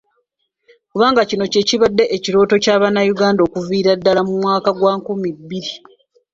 Kubanga 0.91 1.21
kino 1.29 1.43
kye 1.51 1.61
kibadde 1.69 2.03
ekirooto 2.15 2.55
kya 2.63 2.75
Bannayuganda 2.81 3.41
okuviira 3.47 3.91
ddala 3.99 4.21
mu 4.27 4.33
mwaka 4.41 4.69
gwa 4.79 4.93
nkumi 4.99 5.29
bbiri. 5.37 5.73